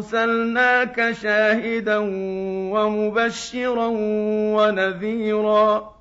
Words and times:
أرسلناك 0.00 1.12
شاهدا 1.12 1.98
ومبشرا 2.72 3.86
ونذيرا 4.56 5.94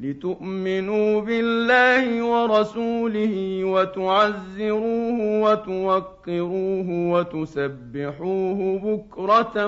لتؤمنوا 0.00 1.20
بالله 1.20 2.22
ورسوله 2.22 3.64
وتعزروه 3.64 5.18
وتوقروه 5.42 6.88
وتسبحوه 6.88 8.78
بكرة 8.84 9.66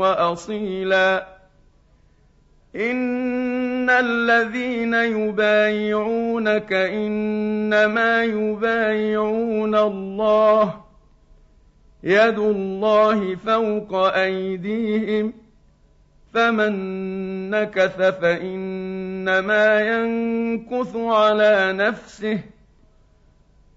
وأصيلا. 0.00 1.26
إن 2.76 3.90
الذين 3.90 4.94
يبايعونك 4.94 6.72
إنما 6.72 8.24
يبايعون 8.24 9.74
الله 9.74 10.85
يد 12.06 12.38
الله 12.38 13.36
فوق 13.36 13.94
أيديهم 13.94 15.32
فمن 16.34 17.50
نكث 17.50 17.96
فإنما 17.96 19.80
ينكث 19.80 20.96
على 20.96 21.72
نفسه 21.72 22.38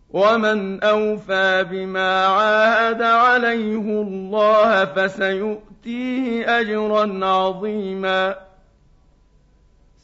ومن 0.09 0.83
أوفى 0.83 1.65
بما 1.71 2.25
عاهد 2.25 3.01
عليه 3.01 4.01
الله 4.01 4.85
فسيؤتيه 4.85 6.59
أجرا 6.59 7.25
عظيما. 7.25 8.48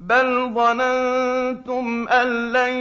بل 0.00 0.54
ظننتم 0.54 2.08
ان 2.08 2.52
لن 2.52 2.72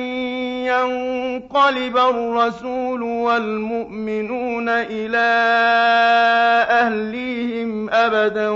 ينقلب 0.71 1.97
الرسول 1.97 3.01
والمؤمنون 3.03 4.69
إلى 4.69 5.27
اهليهم 6.69 7.89
ابدا 7.89 8.49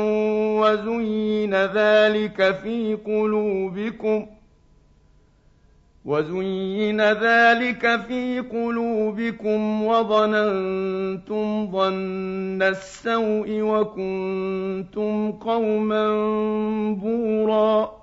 وزين 0.62 1.56
ذلك 1.56 2.56
في 2.64 2.98
قلوبكم 3.06 4.26
وزين 6.06 7.02
ذلك 7.02 8.02
في 8.08 8.40
قلوبكم 8.40 9.84
وظننتم 9.84 11.72
ظن 11.72 12.62
السوء 12.62 13.62
وكنتم 13.62 15.32
قوما 15.32 16.08
بوراً 16.94 18.03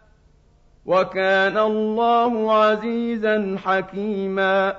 وكان 0.85 1.57
الله 1.57 2.63
عزيزا 2.63 3.57
حكيما. 3.65 4.75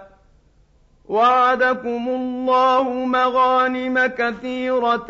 وعدكم 1.08 2.08
الله 2.08 2.90
مغانم 2.92 4.06
كثيرة 4.06 5.06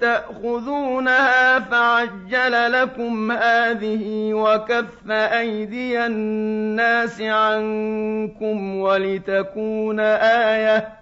تأخذونها 0.00 1.58
فعجل 1.58 2.72
لكم 2.72 3.32
هذه 3.32 4.34
وكف 4.34 5.10
أيدي 5.10 6.06
الناس 6.06 7.20
عنكم 7.20 8.76
ولتكون 8.76 10.00
آيةً 10.00 11.01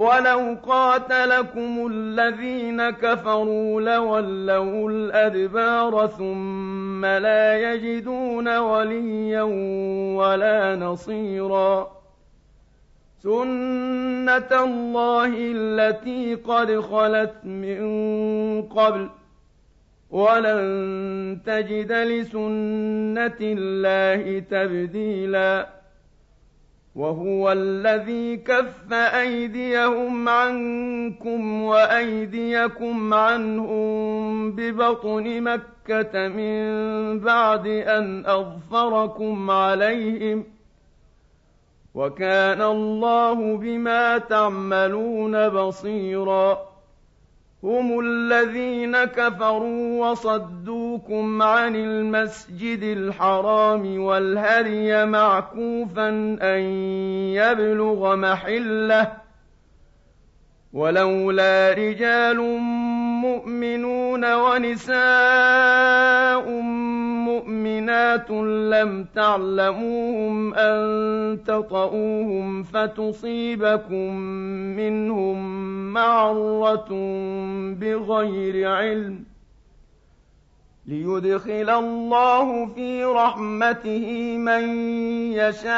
ولو 0.00 0.56
قاتلكم 0.66 1.86
الذين 1.92 2.90
كفروا 2.90 3.80
لولوا 3.80 4.90
الأدبار 4.90 6.06
ثم 6.06 7.04
لا 7.06 7.72
يجدون 7.72 8.56
وليا 8.58 9.42
ولا 10.16 10.76
نصيرا 10.76 11.90
سنة 13.22 14.64
الله 14.64 15.32
التي 15.36 16.34
قد 16.34 16.80
خلت 16.80 17.34
من 17.44 17.82
قبل 18.62 19.08
ولن 20.10 21.40
تجد 21.46 21.92
لسنة 21.92 23.38
الله 23.40 24.38
تبديلاً 24.38 25.79
وهو 27.00 27.52
الذي 27.52 28.36
كف 28.36 28.92
أيديهم 28.92 30.28
عنكم 30.28 31.62
وأيديكم 31.62 33.14
عنهم 33.14 34.52
ببطن 34.52 35.40
مكة 35.40 36.28
من 36.28 36.60
بعد 37.20 37.66
أن 37.66 38.26
أظفركم 38.26 39.50
عليهم 39.50 40.44
وكان 41.94 42.62
الله 42.62 43.56
بما 43.56 44.18
تعملون 44.18 45.48
بصيراً 45.48 46.70
هم 47.64 48.00
الذين 48.00 49.04
كفروا 49.04 50.06
وصدوكم 51.00 51.42
عن 51.42 51.76
المسجد 51.76 52.82
الحرام 52.82 54.00
والهري 54.00 55.06
معكوفا 55.06 56.08
أن 56.42 56.60
يبلغ 57.34 58.16
محلة 58.16 59.12
ولولا 60.72 61.72
رجال 61.72 62.40
مؤمنون 63.22 64.34
ونساء 64.34 64.90
مؤمنات 67.30 68.30
لم 68.30 69.04
تعلموهم 69.14 70.54
أن 70.54 71.38
تطؤوهم 71.44 72.62
فتصيبكم 72.62 74.16
منهم 74.76 75.38
معرة 75.92 76.88
بغير 77.80 78.68
علم 78.68 79.29
ليدخل 80.86 81.70
الله 81.70 82.66
في 82.74 83.04
رحمته 83.04 84.36
من 84.38 84.68
يشاء. 85.32 85.70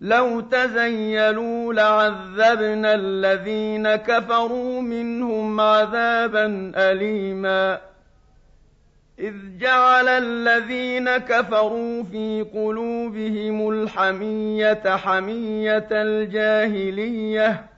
لو 0.00 0.40
تزيلوا 0.40 1.74
لعذبنا 1.74 2.94
الذين 2.94 3.96
كفروا 3.96 4.80
منهم 4.80 5.60
عذابا 5.60 6.72
أليما. 6.76 7.80
إذ 9.18 9.34
جعل 9.58 10.08
الذين 10.08 11.16
كفروا 11.16 12.02
في 12.02 12.46
قلوبهم 12.54 13.68
الحمية 13.70 14.96
حمية 14.96 15.88
الجاهلية. 15.92 17.77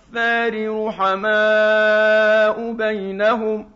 الْكُفَّارِ 0.15 0.85
رُحَمَاءُ 0.87 2.71
بَيْنَهُمْ 2.73 3.63
ۖ 3.63 3.67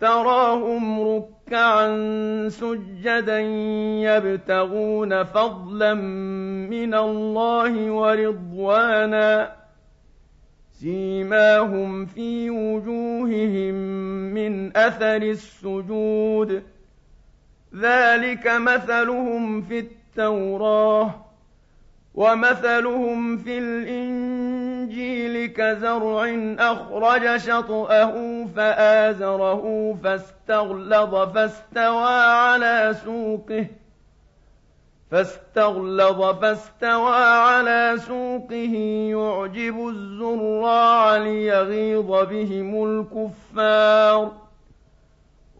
تَرَاهُمْ 0.00 1.00
رُكَّعًا 1.08 1.88
سُجَّدًا 2.48 3.38
يَبْتَغُونَ 4.02 5.24
فَضْلًا 5.24 5.94
مِّنَ 6.74 6.94
اللَّهِ 6.94 7.90
وَرِضْوَانًا 7.90 9.44
ۖ 9.46 9.48
سِيمَاهُمْ 10.72 12.06
فِي 12.06 12.50
وُجُوهِهِم 12.50 13.74
مِّنْ 14.34 14.76
أَثَرِ 14.76 15.22
السُّجُودِ 15.22 16.60
ۚ. 16.60 16.62
ذَٰلِكَ 17.76 18.46
مَثَلُهُمْ 18.46 19.62
فِي 19.62 19.78
التَّوْرَاةِ 19.78 21.14
وَمَثَلُهُمْ 22.14 23.36
فِي 23.36 23.58
الْإِنجِيلِ. 23.58 24.51
كَزَرْعٍ 25.56 26.22
أَخْرَجَ 26.58 27.36
شَطْأَهُ 27.36 28.46
فَآزَرَهُ 28.56 29.96
فَاسْتَغْلَظَ 30.04 31.32
فَاسْتَوَىٰ 31.34 32.24
عَلَىٰ 32.24 32.94
سُوقِهِ 33.04 33.66
فاستغلظ 35.12 36.40
فاستوى 36.40 37.14
على 37.24 37.94
سوقه 37.98 38.74
يعجب 39.10 39.88
الزراع 39.88 41.16
ليغيظ 41.16 42.10
بهم 42.10 42.84
الكفار 42.84 44.41